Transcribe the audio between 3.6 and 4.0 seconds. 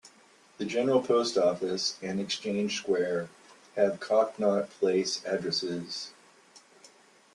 have